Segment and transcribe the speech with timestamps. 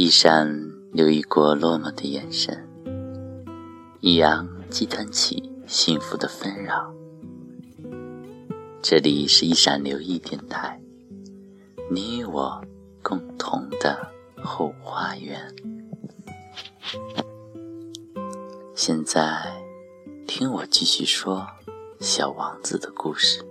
[0.00, 0.46] 一闪
[0.92, 2.68] 留意过落寞的眼神，
[3.98, 6.94] 一样寄团起幸福的纷扰。
[8.80, 10.80] 这里是一闪留意电台，
[11.90, 12.64] 你与我
[13.02, 15.52] 共同的后花园。
[18.76, 19.52] 现在，
[20.28, 21.44] 听我继续说
[21.98, 23.44] 小王子的故事。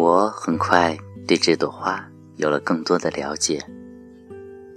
[0.00, 0.96] 我很快
[1.28, 2.02] 对这朵花
[2.36, 3.62] 有了更多的了解。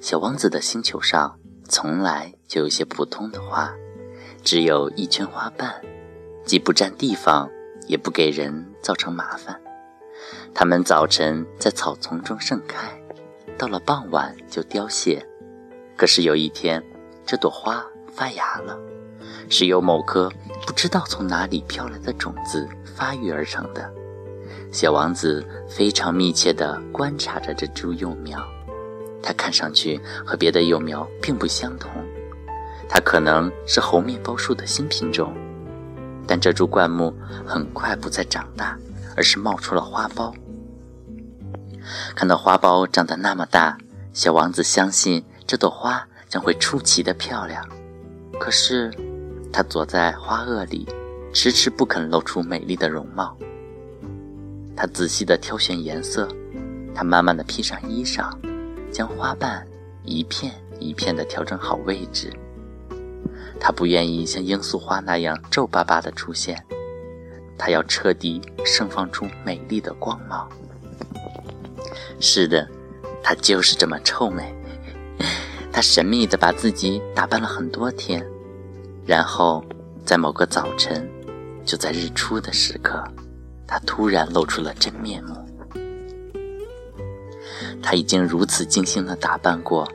[0.01, 3.73] 小王子的星球上从来就有些普通的花，
[4.43, 5.73] 只有一圈花瓣，
[6.43, 7.49] 既不占地方，
[7.87, 9.57] 也不给人造成麻烦。
[10.53, 12.91] 它们早晨在草丛中盛开，
[13.57, 15.25] 到了傍晚就凋谢。
[15.95, 16.83] 可是有一天，
[17.25, 17.81] 这朵花
[18.11, 18.77] 发芽了，
[19.47, 20.29] 是由某颗
[20.67, 23.89] 不知道从哪里飘来的种子发育而成的。
[24.71, 28.43] 小王子非常密切地观察着这株幼苗，
[29.21, 31.91] 它看上去和别的幼苗并不相同。
[32.89, 35.33] 它可能是猴面包树的新品种，
[36.27, 37.13] 但这株灌木
[37.45, 38.77] 很快不再长大，
[39.15, 40.33] 而是冒出了花苞。
[42.15, 43.77] 看到花苞长得那么大，
[44.13, 47.65] 小王子相信这朵花将会出奇的漂亮。
[48.39, 48.91] 可是，
[49.51, 50.87] 它躲在花萼里，
[51.33, 53.35] 迟迟不肯露出美丽的容貌。
[54.75, 56.27] 他仔细地挑选颜色，
[56.93, 58.31] 他慢慢地披上衣裳，
[58.91, 59.65] 将花瓣
[60.03, 62.33] 一片一片地调整好位置。
[63.59, 66.61] 他不愿意像罂粟花那样皱巴巴地出现，
[67.57, 70.49] 他要彻底盛放出美丽的光芒。
[72.19, 72.67] 是的，
[73.21, 74.53] 他就是这么臭美。
[75.71, 78.25] 他神秘地把自己打扮了很多天，
[79.05, 79.63] 然后
[80.05, 81.09] 在某个早晨，
[81.65, 83.03] 就在日出的时刻。
[83.67, 85.35] 他突然露出了真面目。
[87.81, 89.87] 他已经如此精心的打扮过，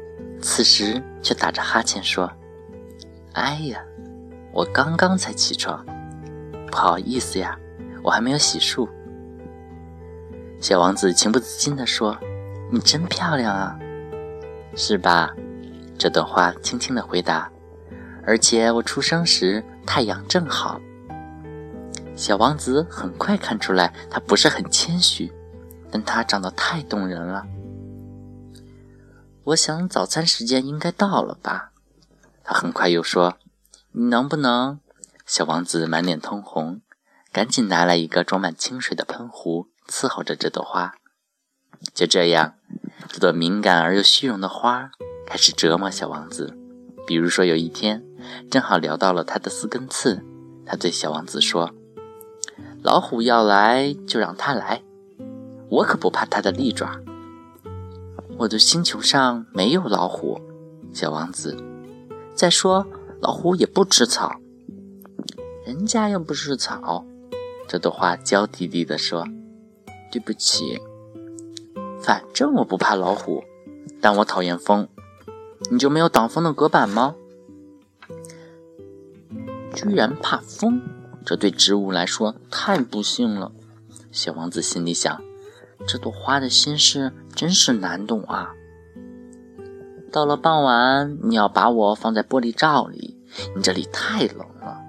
[0.42, 2.30] 此时却打着哈欠说
[3.32, 3.80] ：“哎呀，
[4.52, 5.84] 我刚刚才起床，
[6.70, 7.58] 不好意思呀，
[8.02, 8.88] 我还没有洗漱。”
[10.60, 12.18] 小王子情不自禁地说
[12.70, 13.78] ：“你真漂亮啊，
[14.76, 15.34] 是吧？”
[15.96, 17.50] 这朵花轻轻地回答
[18.24, 20.80] ：“而且我出生时太阳正好。”
[22.18, 25.32] 小王子很快看出来，他不是很谦虚，
[25.88, 27.46] 但他长得太动人了。
[29.44, 31.70] 我想早餐时间应该到了吧？
[32.42, 33.38] 他很快又说
[33.94, 34.80] ：“你能不能？”
[35.24, 36.80] 小王子满脸通红，
[37.30, 40.96] 赶紧拿来一个装满清水的喷壶，伺候着这朵花。
[41.94, 42.54] 就这样，
[43.08, 44.90] 这朵敏感而又虚荣的花
[45.24, 46.58] 开始折磨小王子。
[47.06, 48.02] 比如说，有一天，
[48.50, 50.24] 正好聊到了他的四根刺，
[50.66, 51.72] 他对小王子说。
[52.82, 54.82] 老虎要来就让它来，
[55.68, 57.00] 我可不怕它的利爪。
[58.38, 60.40] 我的星球上没有老虎，
[60.92, 61.56] 小王子。
[62.34, 62.86] 再说
[63.20, 64.36] 老虎也不吃草，
[65.66, 67.04] 人家又不是草。
[67.66, 69.26] 这朵花娇滴滴地说
[70.10, 70.80] ：“对不起，
[72.00, 73.42] 反正我不怕老虎，
[74.00, 74.88] 但我讨厌风。
[75.70, 77.16] 你就没有挡风的隔板吗？
[79.74, 80.80] 居然怕风！”
[81.28, 83.52] 这对植物来说太不幸了，
[84.10, 85.20] 小王子心里想：
[85.86, 88.54] 这朵花的心事真是难懂啊。
[90.10, 93.14] 到了傍晚，你要把我放在玻璃罩里，
[93.54, 94.80] 你这里太冷了，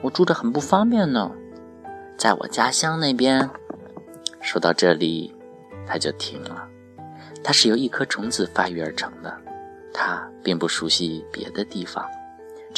[0.00, 1.32] 我住着很不方便呢。
[2.16, 3.50] 在我家乡那边，
[4.40, 5.34] 说到这里，
[5.84, 6.68] 他就停了。
[7.42, 9.36] 它是由一颗种子发育而成的，
[9.92, 12.04] 他并不熟悉别的地方。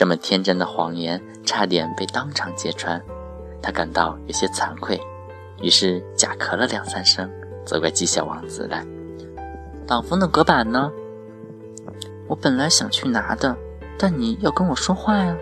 [0.00, 2.98] 这么天真的谎言，差点被当场揭穿，
[3.60, 4.98] 他感到有些惭愧，
[5.60, 7.30] 于是假咳了两三声，
[7.66, 8.82] 责怪起小王子来
[9.86, 10.90] ：“挡风的隔板呢？
[12.26, 13.54] 我本来想去拿的，
[13.98, 15.36] 但你要跟我说话呀。”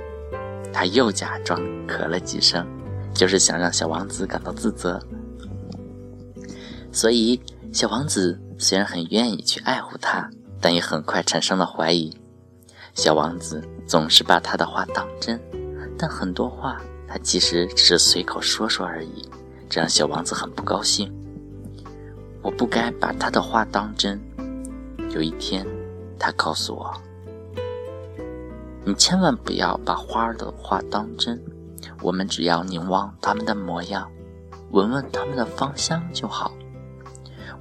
[0.75, 2.67] 他又假装咳了几声，
[3.15, 5.01] 就是想让小王子感到自责。
[6.91, 7.41] 所以，
[7.73, 10.29] 小王子虽然很愿意去爱护他，
[10.61, 12.13] 但也很快产生了怀疑。
[12.95, 15.41] 小王子总是把他的话当真，
[15.99, 19.27] 但很多话他其实只是随口说说而已，
[19.67, 21.11] 这让小王子很不高兴。
[22.43, 24.21] 我不该把他的话当真。
[25.09, 25.67] 有一天，
[26.19, 26.93] 他告诉我
[28.85, 31.43] ：“你千万不要把花儿的话当真，
[32.03, 34.07] 我们只要凝望它们的模样，
[34.71, 36.53] 闻闻它们的芳香就好。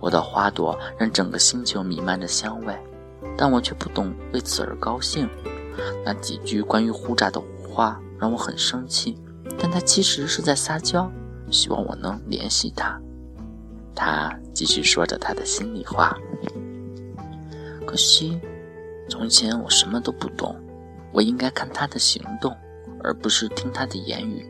[0.01, 2.77] 我的花朵让整个星球弥漫着香味。”
[3.37, 5.29] 但我却不懂为此而高兴。
[6.05, 9.17] 那几句关于胡渣的话让我很生气，
[9.59, 11.11] 但他其实是在撒娇，
[11.51, 12.99] 希望我能联系他。
[13.95, 16.17] 他继续说着他的心里话。
[17.85, 18.39] 可惜，
[19.09, 20.55] 从前我什么都不懂，
[21.11, 22.55] 我应该看他的行动，
[23.03, 24.45] 而不是听他的言语。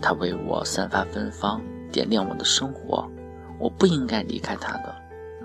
[0.00, 1.60] 他为我散发芬芳，
[1.90, 3.08] 点亮我的生活，
[3.58, 4.94] 我不应该离开他的。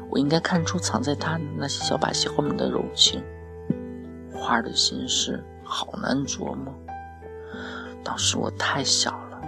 [0.10, 3.24] 我应该看出藏在他那些小把戏后面的柔情。
[4.42, 6.76] 花的心事好难琢磨。
[8.04, 9.40] 当时我太小了，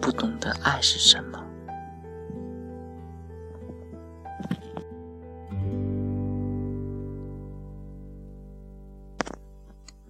[0.00, 1.44] 不懂得爱是什么。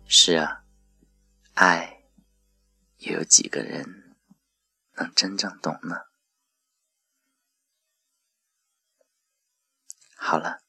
[0.04, 0.62] 是啊，
[1.54, 2.04] 爱
[2.98, 4.14] 又有几个人
[4.94, 5.96] 能真正懂呢？
[10.16, 10.60] 好了，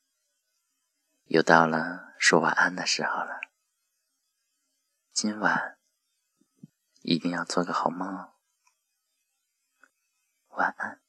[1.28, 3.42] 又到了说晚安的时候了。
[5.12, 5.78] 今晚
[7.02, 8.34] 一定要做个好梦哦。
[10.50, 11.07] 晚安。